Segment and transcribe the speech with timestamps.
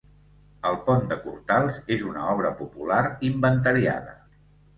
[0.69, 2.99] El Pont de Cortals és una obra popular
[3.31, 4.19] inventariada.